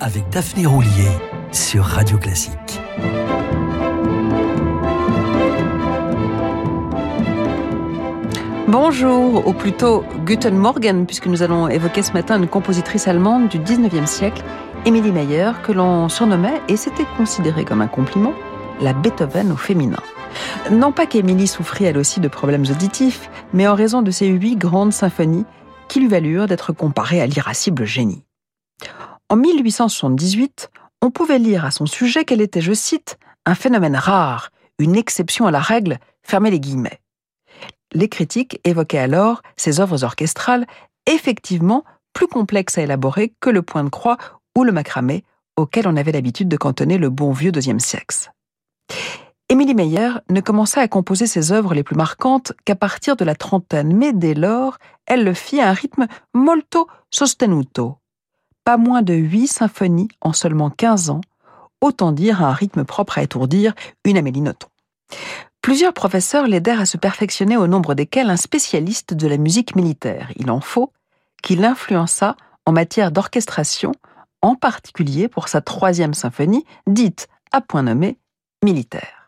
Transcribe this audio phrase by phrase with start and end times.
[0.00, 1.10] avec Daphné Roulier
[1.52, 2.80] sur Radio Classique.
[8.68, 13.58] Bonjour, ou plutôt Guten Morgen, puisque nous allons évoquer ce matin une compositrice allemande du
[13.58, 14.42] 19e siècle,
[14.86, 18.34] Emilie Meyer, que l'on surnommait, et c'était considéré comme un compliment,
[18.80, 20.00] la Beethoven au féminin.
[20.70, 24.56] Non pas qu'Émilie souffrit elle aussi de problèmes auditifs, mais en raison de ses huit
[24.56, 25.44] grandes symphonies
[25.88, 28.24] qui lui valurent d'être comparée à l'irascible génie.
[29.28, 34.50] En 1878, on pouvait lire à son sujet qu'elle était, je cite, un phénomène rare,
[34.78, 37.00] une exception à la règle, fermez les guillemets.
[37.92, 40.66] Les critiques évoquaient alors ses œuvres orchestrales,
[41.06, 44.16] effectivement plus complexes à élaborer que le point de croix
[44.56, 45.24] ou le macramé,
[45.56, 48.32] auquel on avait l'habitude de cantonner le bon vieux deuxième siècle.
[49.48, 53.34] Émilie Meyer ne commença à composer ses œuvres les plus marquantes qu'à partir de la
[53.34, 57.98] trentaine, mais dès lors, elle le fit à un rythme molto sostenuto.
[58.64, 61.20] Pas moins de huit symphonies en seulement quinze ans,
[61.80, 64.68] autant dire à un rythme propre à étourdir une Amélie Nothomb.
[65.62, 70.30] Plusieurs professeurs l'aidèrent à se perfectionner au nombre desquels un spécialiste de la musique militaire,
[70.36, 70.92] il en faut,
[71.42, 73.92] qui l'influença en matière d'orchestration,
[74.42, 78.18] en particulier pour sa troisième symphonie, dite, à point nommé,
[78.64, 79.22] militaire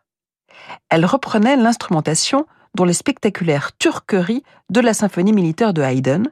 [0.91, 6.25] elle reprenait l'instrumentation dont les spectaculaires turqueries de la symphonie militaire de Haydn,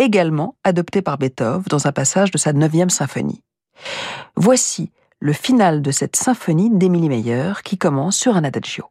[0.00, 3.42] également adoptée par Beethoven dans un passage de sa neuvième symphonie.
[4.36, 8.86] Voici le final de cette symphonie d'Emilie Meyer qui commence sur un adagio.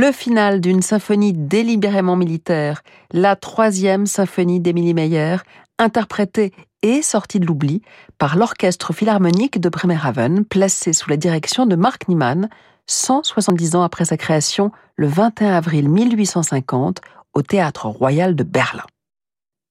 [0.00, 5.36] Le final d'une symphonie délibérément militaire, la troisième symphonie d'Émilie Meyer,
[5.78, 7.82] interprétée et sortie de l'oubli
[8.16, 12.48] par l'Orchestre Philharmonique de Bremerhaven, placé sous la direction de Mark Niemann,
[12.86, 17.02] 170 ans après sa création, le 21 avril 1850,
[17.34, 18.86] au Théâtre Royal de Berlin.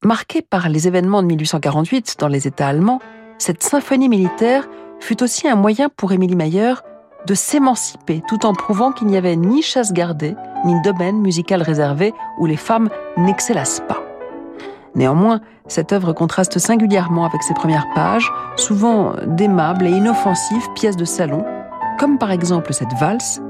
[0.06, 3.02] Marquée par les événements de 1848 dans les États allemands,
[3.40, 4.68] cette symphonie militaire
[5.00, 6.76] fut aussi un moyen pour Émilie Meyer
[7.26, 10.36] de s'émanciper tout en prouvant qu'il n'y avait ni chasse gardée,
[10.66, 14.02] ni domaine musical réservé où les femmes n'excellassent pas.
[14.96, 21.06] Néanmoins, cette œuvre contraste singulièrement avec ses premières pages, souvent d'aimables et inoffensives pièces de
[21.06, 21.46] salon,
[22.00, 23.42] comme par exemple cette valse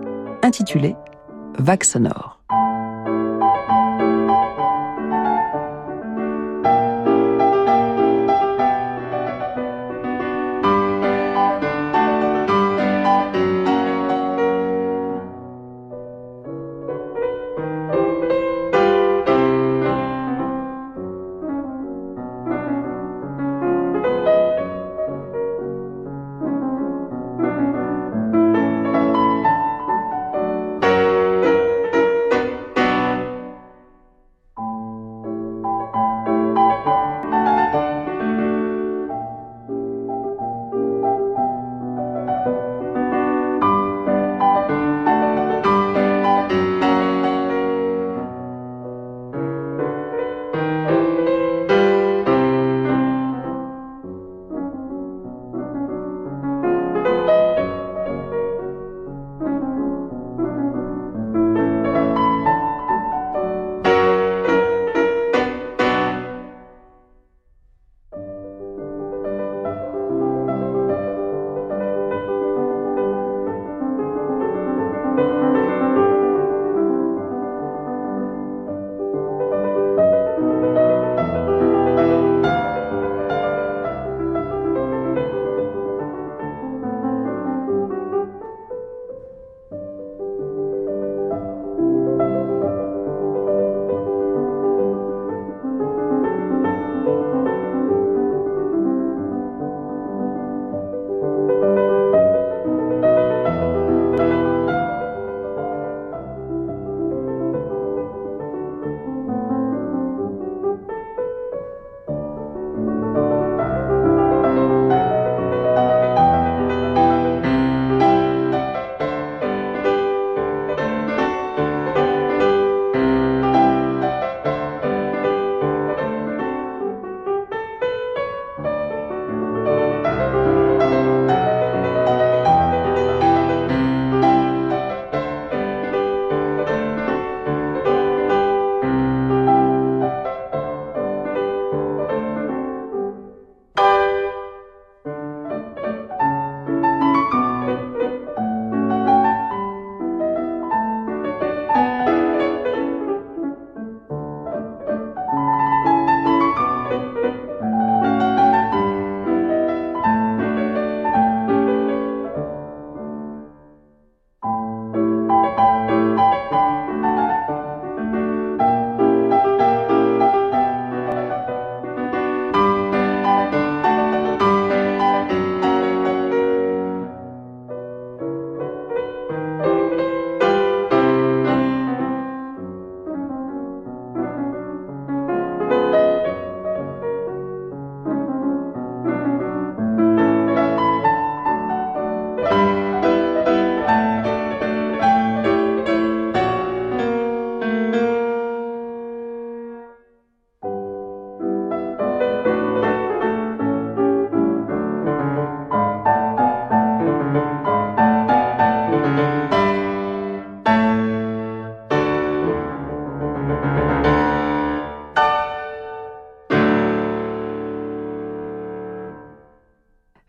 [0.44, 0.96] intitulée
[1.58, 2.39] Vague sonore.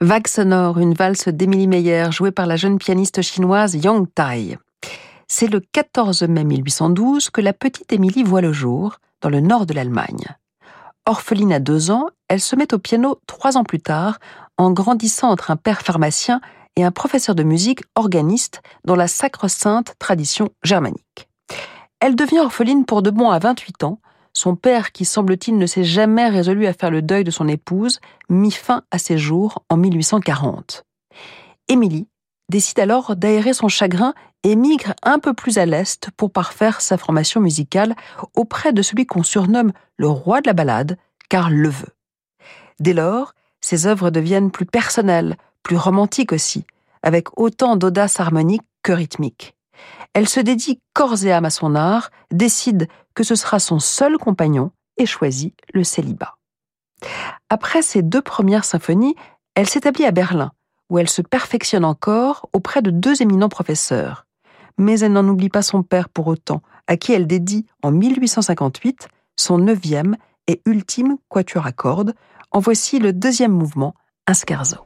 [0.02, 4.58] Vague sonore, une valse d'Émilie Meyer jouée par la jeune pianiste chinoise Yang Tai.
[5.28, 9.66] C'est le 14 mai 1812 que la petite Émilie voit le jour, dans le nord
[9.66, 10.24] de l'Allemagne.
[11.04, 14.20] Orpheline à deux ans, elle se met au piano trois ans plus tard,
[14.56, 16.40] en grandissant entre un père pharmacien
[16.76, 21.28] et un professeur de musique organiste dans la sacre-sainte tradition germanique.
[22.00, 24.00] Elle devient orpheline pour de bon à 28 ans,
[24.32, 28.00] son père, qui semble-t-il ne s'est jamais résolu à faire le deuil de son épouse,
[28.28, 30.84] mit fin à ses jours en 1840.
[31.68, 32.08] Émilie
[32.48, 36.96] décide alors d'aérer son chagrin et migre un peu plus à l'est pour parfaire sa
[36.96, 37.94] formation musicale
[38.34, 40.96] auprès de celui qu'on surnomme le roi de la ballade,
[41.28, 41.94] Karl Leveux.
[42.80, 46.64] Dès lors, ses œuvres deviennent plus personnelles, plus romantiques aussi,
[47.02, 49.54] avec autant d'audace harmonique que rythmique.
[50.14, 52.88] Elle se dédie corps et âme à son art, décide
[53.20, 56.38] que ce sera son seul compagnon et choisit le célibat.
[57.50, 59.14] Après ses deux premières symphonies,
[59.54, 60.52] elle s'établit à Berlin,
[60.88, 64.24] où elle se perfectionne encore auprès de deux éminents professeurs.
[64.78, 69.08] Mais elle n'en oublie pas son père pour autant, à qui elle dédie en 1858
[69.36, 72.14] son neuvième et ultime quatuor à cordes.
[72.52, 73.94] En voici le deuxième mouvement,
[74.28, 74.78] un scherzo.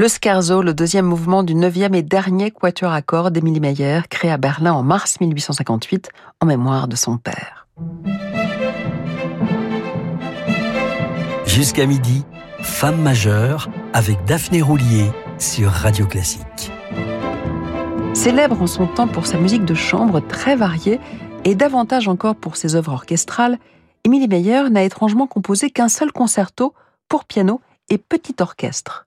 [0.00, 4.30] Le Scherzo, le deuxième mouvement du neuvième et dernier quatuor à cordes d'Émilie Meyer, créé
[4.30, 6.08] à Berlin en mars 1858
[6.40, 7.66] en mémoire de son père.
[11.44, 12.24] Jusqu'à midi,
[12.62, 16.72] Femme majeure avec Daphné Roulier sur Radio Classique.
[18.14, 20.98] Célèbre en son temps pour sa musique de chambre très variée
[21.44, 23.58] et davantage encore pour ses œuvres orchestrales,
[24.04, 26.72] Émilie Meyer n'a étrangement composé qu'un seul concerto
[27.06, 27.60] pour piano
[27.90, 29.04] et petit orchestre.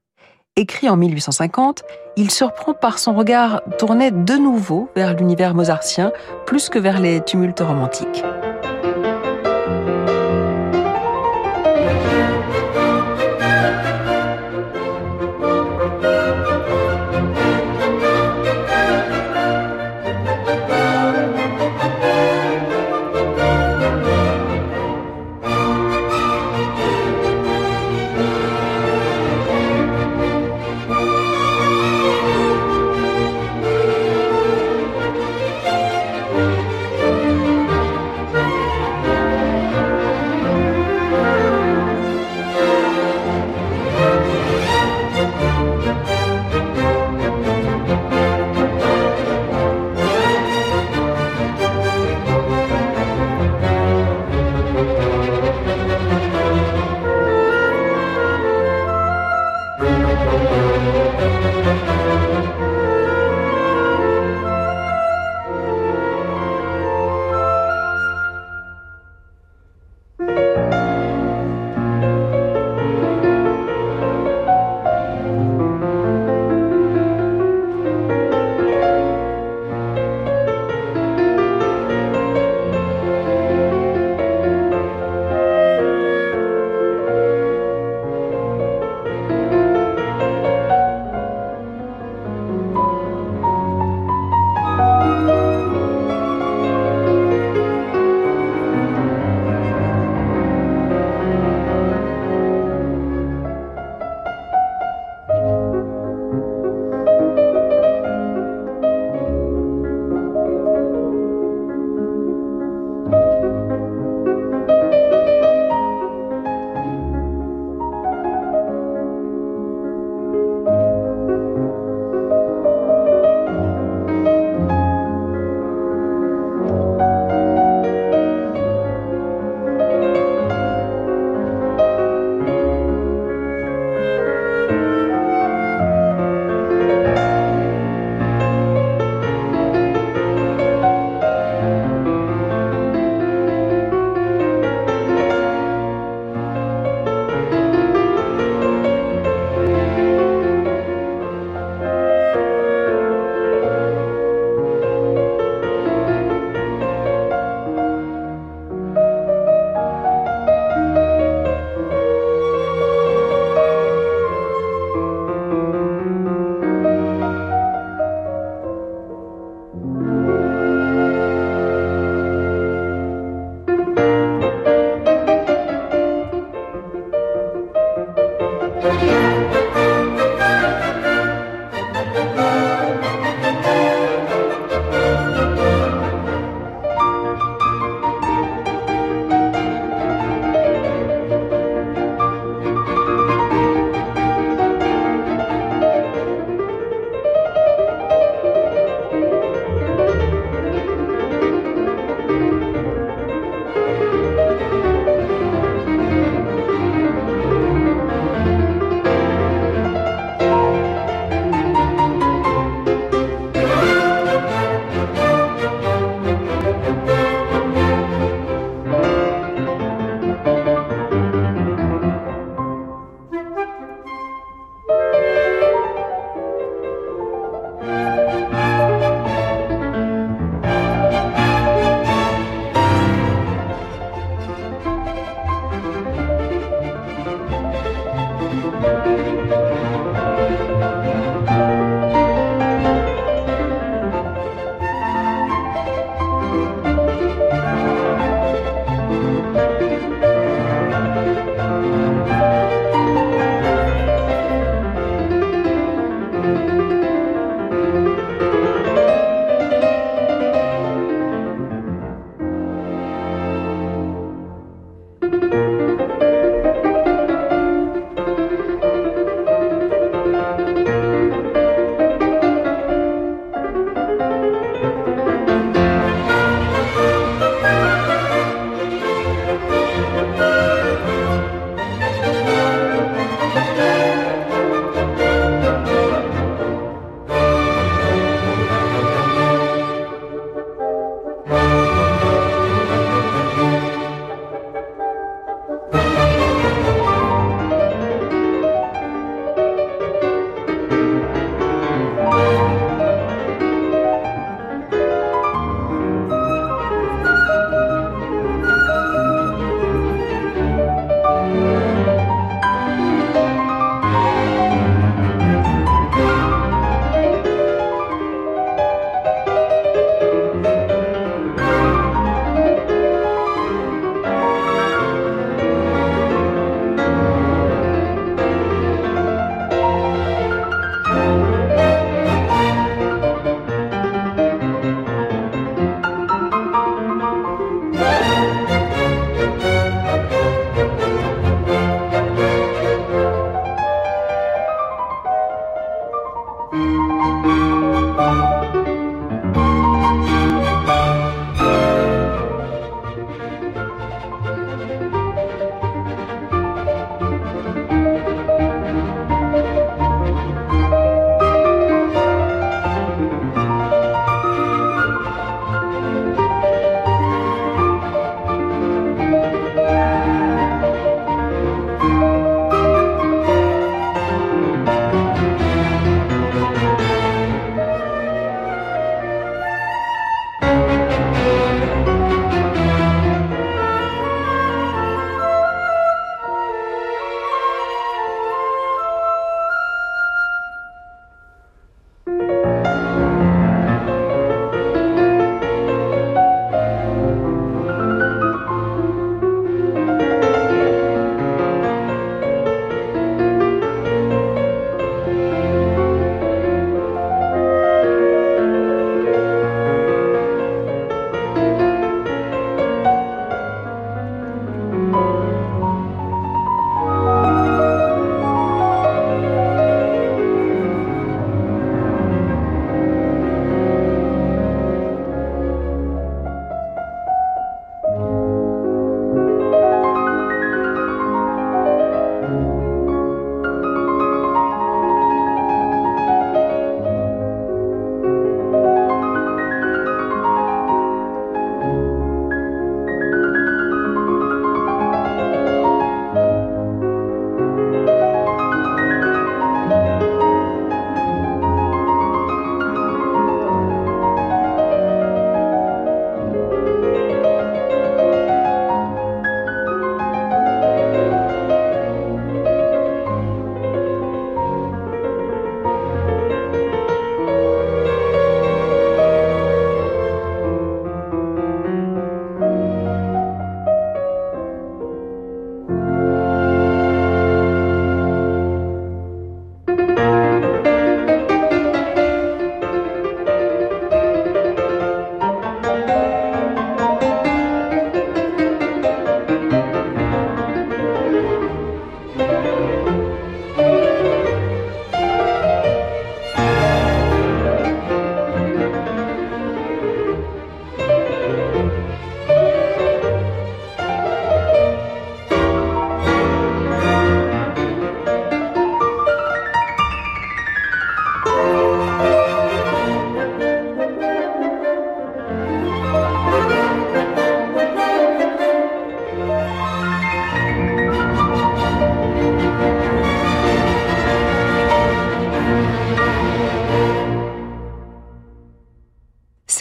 [0.55, 1.81] Écrit en 1850,
[2.15, 6.11] il surprend par son regard tourné de nouveau vers l'univers mozartien
[6.45, 8.23] plus que vers les tumultes romantiques.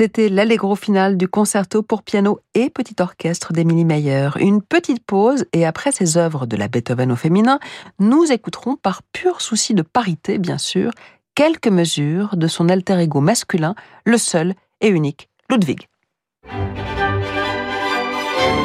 [0.02, 4.30] C'était l'allegro final du concerto pour piano et petit orchestre d'Emilie Meyer.
[4.40, 7.60] Une petite pause et après ces œuvres de la Beethoven au féminin,
[8.00, 10.90] nous écouterons par pur souci de parité, bien sûr,
[11.36, 15.86] quelques mesures de son alter ego masculin, le seul et unique Ludwig.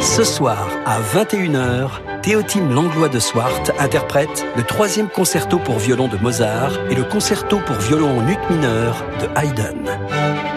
[0.02, 6.18] Ce soir à 21h, Théotime Langlois de Swart interprète le troisième concerto pour violon de
[6.18, 10.57] Mozart et le concerto pour violon en ut mineur de Haydn.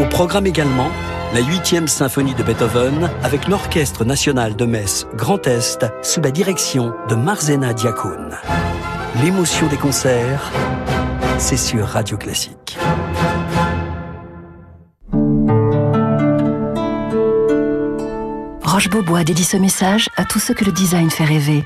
[0.00, 0.90] Au programme également,
[1.34, 6.94] la huitième symphonie de Beethoven avec l'Orchestre national de Metz Grand Est sous la direction
[7.08, 8.36] de Marzena Diakoun.
[9.22, 10.50] L'émotion des concerts,
[11.38, 12.78] c'est sur Radio Classique.
[18.62, 21.64] Roche Beaubois dédie ce message à tous ceux que le design fait rêver.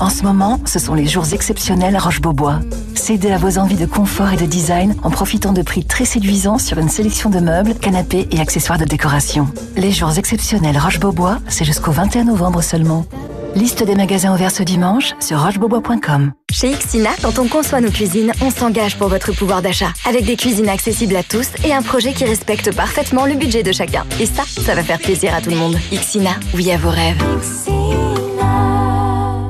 [0.00, 2.60] En ce moment, ce sont les jours exceptionnels à Roche-Beaubois.
[2.94, 6.56] Cédez à vos envies de confort et de design en profitant de prix très séduisants
[6.56, 9.46] sur une sélection de meubles, canapés et accessoires de décoration.
[9.76, 13.04] Les jours exceptionnels Roche-Beaubois, c'est jusqu'au 21 novembre seulement.
[13.54, 16.32] Liste des magasins ouverts ce dimanche sur rochebeaubois.com.
[16.50, 19.92] Chez Xina, quand on conçoit nos cuisines, on s'engage pour votre pouvoir d'achat.
[20.08, 23.72] Avec des cuisines accessibles à tous et un projet qui respecte parfaitement le budget de
[23.72, 24.04] chacun.
[24.18, 25.76] Et ça, ça va faire plaisir à tout le monde.
[25.92, 27.22] Xina, oui à vos rêves.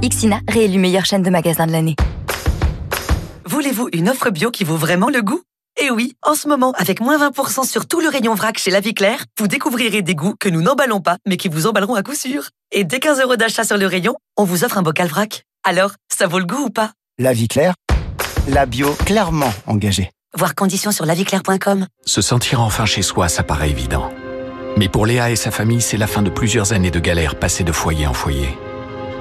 [0.08, 1.96] Xina, réélu meilleure chaîne de magasins de l'année.
[3.44, 5.42] Voulez-vous une offre bio qui vaut vraiment le goût?
[5.80, 8.80] Eh oui, en ce moment, avec moins 20% sur tout le rayon vrac chez La
[8.80, 12.02] Vie Claire, vous découvrirez des goûts que nous n'emballons pas, mais qui vous emballeront à
[12.02, 12.48] coup sûr.
[12.72, 15.44] Et dès 15 euros d'achat sur le rayon, on vous offre un bocal vrac.
[15.64, 16.92] Alors, ça vaut le goût ou pas?
[17.18, 17.74] La Vie Claire,
[18.48, 20.10] la bio clairement engagée.
[20.36, 21.86] Voir conditions sur laviclaire.com.
[22.06, 24.10] Se sentir enfin chez soi, ça paraît évident.
[24.76, 27.64] Mais pour Léa et sa famille, c'est la fin de plusieurs années de galère passées
[27.64, 28.56] de foyer en foyer.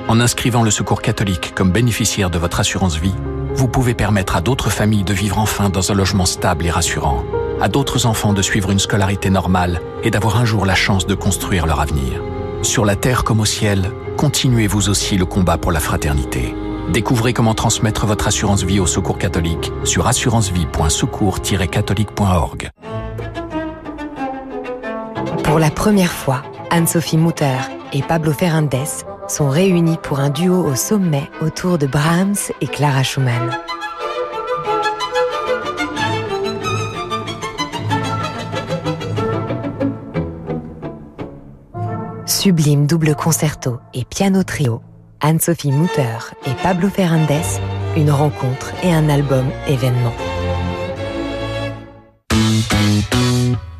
[0.09, 3.13] En inscrivant le Secours catholique comme bénéficiaire de votre assurance vie,
[3.53, 7.23] vous pouvez permettre à d'autres familles de vivre enfin dans un logement stable et rassurant,
[7.61, 11.13] à d'autres enfants de suivre une scolarité normale et d'avoir un jour la chance de
[11.13, 12.23] construire leur avenir.
[12.63, 16.55] Sur la terre comme au ciel, continuez vous aussi le combat pour la fraternité.
[16.91, 22.71] Découvrez comment transmettre votre assurance vie au Secours catholique sur assurancevie.secours-catholique.org.
[25.43, 26.41] Pour la première fois,
[26.71, 27.59] Anne-Sophie Mutter
[27.93, 33.03] et Pablo Ferrandez sont réunis pour un duo au sommet autour de Brahms et Clara
[33.03, 33.57] Schumann.
[42.25, 44.81] Sublime double concerto et piano trio,
[45.19, 47.59] Anne-Sophie Mutter et Pablo Ferrandez,
[47.97, 50.13] une rencontre et un album événement.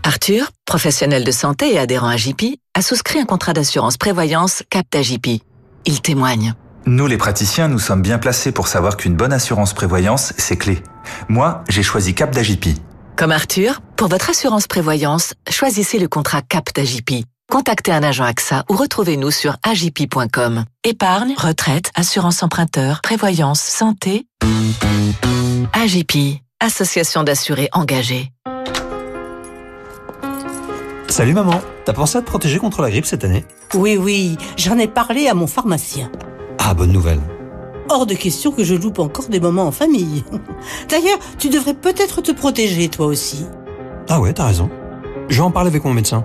[0.10, 5.04] Arthur, professionnel de santé et adhérent à JP, a souscrit un contrat d'assurance prévoyance Capta
[5.04, 5.40] JP.
[5.86, 6.56] Il témoigne.
[6.88, 10.82] Nous, les praticiens, nous sommes bien placés pour savoir qu'une bonne assurance prévoyance, c'est clé.
[11.28, 12.70] Moi, j'ai choisi Cap d'AJP.
[13.18, 17.24] Comme Arthur, pour votre assurance prévoyance, choisissez le contrat Cap d'AJP.
[17.52, 20.66] Contactez un agent AXA ou retrouvez-nous sur agip.com.
[20.84, 24.26] Épargne, retraite, assurance emprunteur, prévoyance, santé.
[25.74, 28.32] AJP, association d'assurés engagés.
[31.10, 33.44] Salut maman, t'as pensé à te protéger contre la grippe cette année?
[33.74, 36.12] Oui, oui, j'en ai parlé à mon pharmacien.
[36.60, 37.20] Ah, bonne nouvelle.
[37.90, 40.24] Hors de question que je loupe encore des moments en famille.
[40.90, 43.48] D'ailleurs, tu devrais peut-être te protéger toi aussi.
[44.08, 44.70] Ah ouais, t'as raison.
[45.30, 46.24] Je vais en parler avec mon médecin.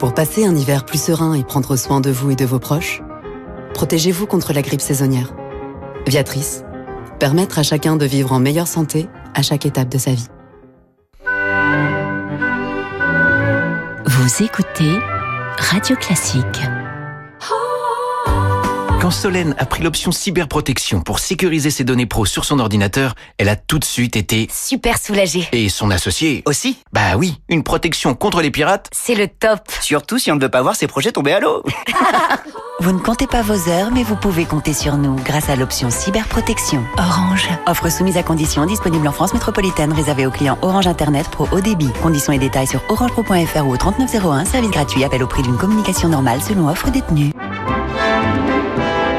[0.00, 3.00] Pour passer un hiver plus serein et prendre soin de vous et de vos proches,
[3.74, 5.34] protégez-vous contre la grippe saisonnière.
[6.04, 6.64] Viatrice,
[7.20, 10.28] permettre à chacun de vivre en meilleure santé à chaque étape de sa vie.
[14.44, 14.98] Écoutez
[15.58, 16.77] Radio Classique.
[19.08, 23.48] Quand Solène a pris l'option cyberprotection pour sécuriser ses données pro sur son ordinateur, elle
[23.48, 25.48] a tout de suite été super soulagée.
[25.52, 28.90] Et son associé aussi Bah oui, une protection contre les pirates.
[28.92, 29.60] C'est le top.
[29.80, 31.62] Surtout si on ne veut pas voir ses projets tomber à l'eau.
[32.80, 35.88] vous ne comptez pas vos heures, mais vous pouvez compter sur nous grâce à l'option
[35.88, 36.84] cyberprotection.
[36.98, 37.48] Orange.
[37.66, 41.62] Offre soumise à conditions, disponible en France métropolitaine, réservée aux clients Orange Internet Pro haut
[41.62, 41.88] débit.
[42.02, 46.10] Conditions et détails sur orangepro.fr ou au 3901, service gratuit, appel au prix d'une communication
[46.10, 47.32] normale selon offre détenue.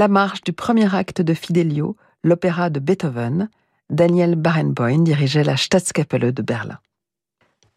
[0.00, 3.50] La marche du premier acte de Fidelio, l'opéra de Beethoven,
[3.90, 6.78] Daniel Barenboim dirigeait la Staatskapelle de Berlin.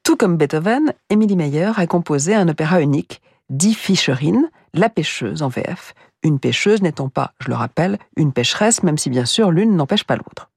[0.03, 5.49] Tout comme Beethoven, Emilie Meyer a composé un opéra unique, Die Fischerin, la pêcheuse en
[5.49, 9.75] VF, une pêcheuse n'étant pas, je le rappelle, une pêcheresse, même si bien sûr l'une
[9.75, 10.49] n'empêche pas l'autre.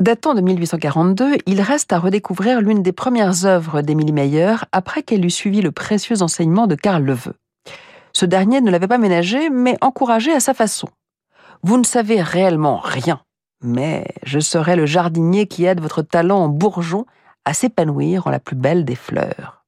[0.00, 5.24] Datant de 1842, il reste à redécouvrir l'une des premières œuvres d'Émilie Meyer après qu'elle
[5.24, 7.36] eut suivi le précieux enseignement de Karl Leveux.
[8.16, 10.88] Ce dernier ne l'avait pas ménagé, mais encouragé à sa façon.
[11.62, 13.20] Vous ne savez réellement rien,
[13.60, 17.06] mais je serai le jardinier qui aide votre talent en bourgeon
[17.44, 19.64] à s'épanouir en la plus belle des fleurs.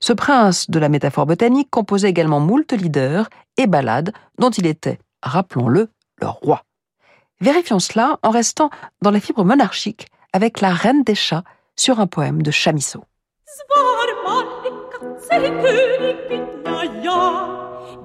[0.00, 4.98] Ce prince de la métaphore botanique composait également moult leaders et ballades dont il était,
[5.22, 5.90] rappelons-le,
[6.20, 6.64] le roi.
[7.40, 8.70] Vérifions cela en restant
[9.02, 11.44] dans la fibre monarchique avec la reine des chats
[11.76, 13.04] sur un poème de Chamisso.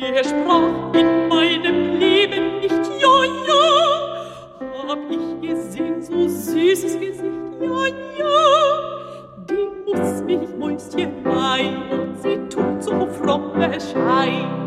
[0.00, 4.88] Der sprach in meinem Leben nicht ja, ja.
[4.88, 7.22] Hab ich gesehen, so süßes Gesicht,
[7.60, 7.86] ja,
[8.18, 8.34] ja.
[9.50, 14.59] Die muss mich Mäuschen meinen, sie tut so fromm erscheinen.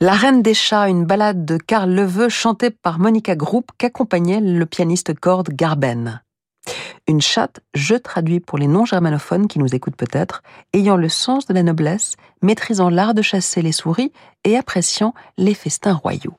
[0.00, 4.64] La Reine des Chats, une ballade de Karl Leveux chantée par Monica Group qu'accompagnait le
[4.64, 6.22] pianiste corde Garben.
[7.08, 11.54] Une chatte, je traduis pour les non-germanophones qui nous écoutent peut-être, ayant le sens de
[11.54, 14.12] la noblesse, maîtrisant l'art de chasser les souris
[14.44, 16.36] et appréciant les festins royaux.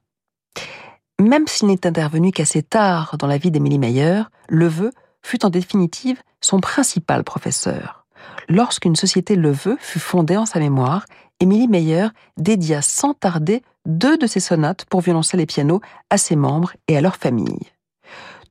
[1.19, 6.21] Même s'il n'est intervenu qu'assez tard dans la vie d'Émilie Meyer, Leveux fut en définitive
[6.39, 8.05] son principal professeur.
[8.47, 11.05] Lorsqu'une société Leveux fut fondée en sa mémoire,
[11.39, 16.35] Émilie Meyer dédia sans tarder deux de ses sonates pour violoncelle et piano à ses
[16.35, 17.67] membres et à leur famille.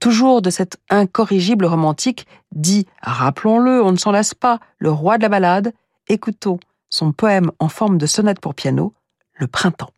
[0.00, 5.22] Toujours de cet incorrigible romantique, dit, rappelons-le, on ne s'en lasse pas, le roi de
[5.22, 5.72] la ballade,
[6.08, 6.60] écoutons
[6.90, 8.94] son poème en forme de sonate pour piano,
[9.34, 9.90] Le printemps.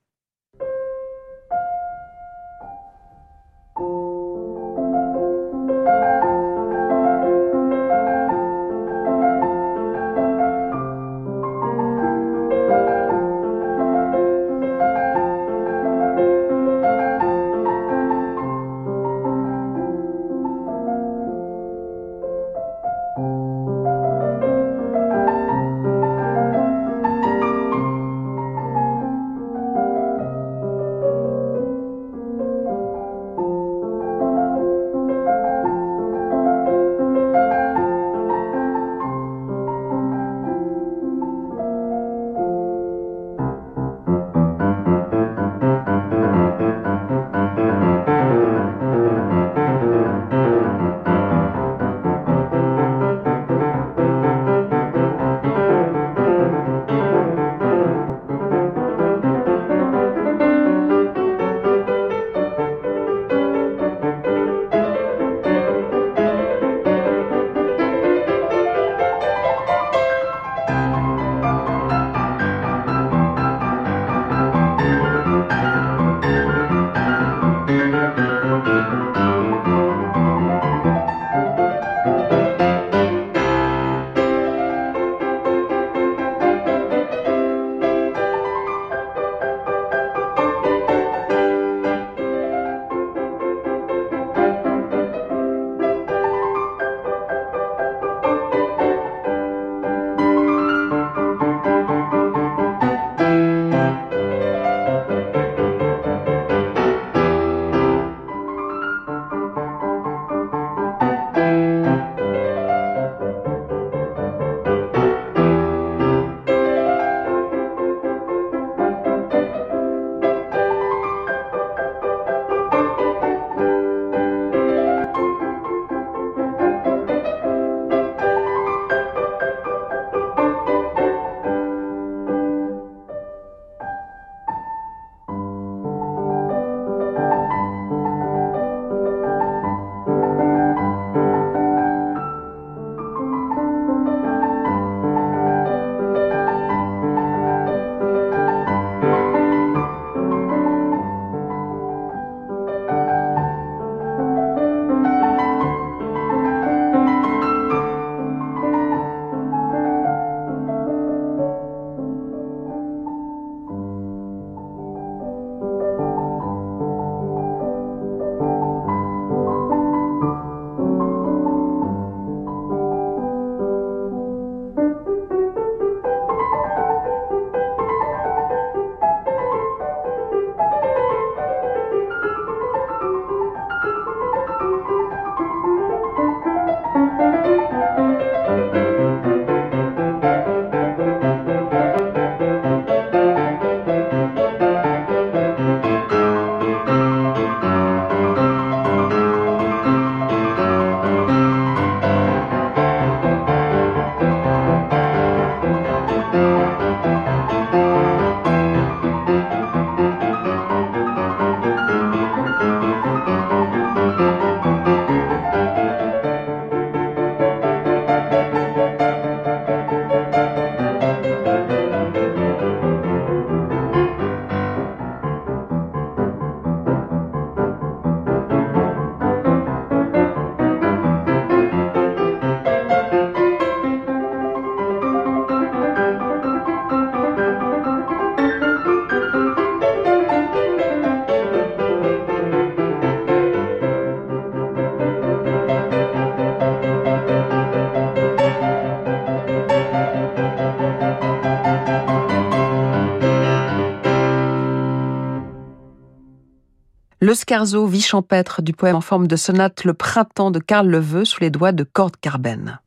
[257.31, 261.25] Le scarzo vie champêtre du poème en forme de sonate Le printemps de Karl Leveux
[261.25, 262.81] sous les doigts de Cord Carben.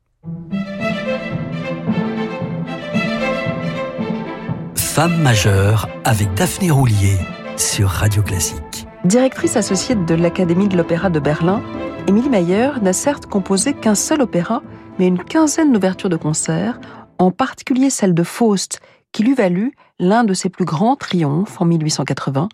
[4.74, 7.16] Femme majeure avec Daphné Roulier
[7.56, 8.86] sur Radio Classique.
[9.06, 11.62] Directrice associée de l'Académie de l'Opéra de Berlin,
[12.06, 14.60] Émilie Mayer n'a certes composé qu'un seul opéra,
[14.98, 16.78] mais une quinzaine d'ouvertures de concerts,
[17.16, 21.64] en particulier celle de Faust, qui lui valut l'un de ses plus grands triomphes en
[21.64, 22.50] 1880,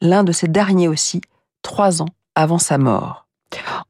[0.00, 1.20] l'un de ses derniers aussi,
[1.62, 3.26] trois ans avant sa mort.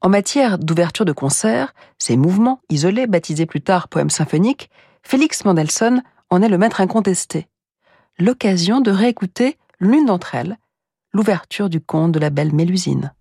[0.01, 4.69] En matière d'ouverture de concert, ces mouvements isolés, baptisés plus tard poèmes symphoniques,
[5.03, 7.47] Félix Mendelssohn en est le maître incontesté.
[8.17, 10.57] L'occasion de réécouter l'une d'entre elles,
[11.13, 13.13] l'ouverture du conte de la belle Mélusine.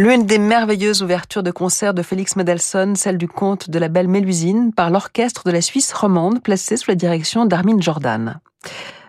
[0.00, 4.06] L'une des merveilleuses ouvertures de concert de Félix Mendelssohn, celle du conte de la belle
[4.06, 8.38] Mélusine, par l'orchestre de la Suisse romande, placé sous la direction d'Armin Jordan.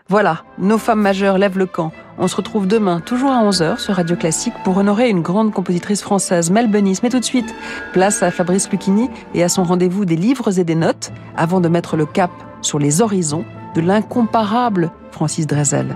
[0.07, 1.91] Voilà, nos femmes majeures lèvent le camp.
[2.17, 6.01] On se retrouve demain, toujours à 11h sur Radio Classique, pour honorer une grande compositrice
[6.01, 6.97] française, Mel Benis.
[7.03, 7.53] Mais tout de suite,
[7.93, 11.69] place à Fabrice Lucchini et à son rendez-vous des livres et des notes, avant de
[11.69, 12.31] mettre le cap
[12.63, 15.95] sur les horizons de l'incomparable Francis Drezel.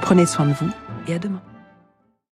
[0.00, 0.70] Prenez soin de vous
[1.08, 1.42] et à demain.